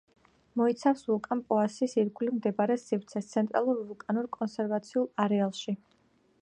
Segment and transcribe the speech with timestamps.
[0.59, 5.81] მოიცავს ვულკან პოასის ირგვლივ მდებარე სივრცეს, ცენტრალურ ვულკანურ კონსერვაციულ არეალში.